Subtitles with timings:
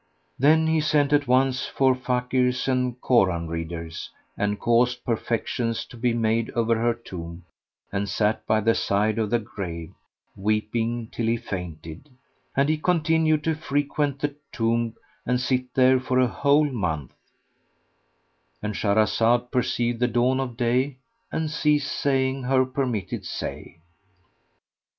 [0.39, 6.11] Then he sent at once for Fakirs and Koran readers, and caused perlections to be
[6.11, 7.43] made over her tomb
[7.91, 9.93] and sat by the side of the grave,
[10.35, 12.09] weeping till he fainted;
[12.57, 17.13] and he continued to frequent the tomb and sit there for a whole month,—
[18.63, 20.97] And Shahrazad perceived the dawn of day
[21.31, 23.77] and ceased saying her permitted say.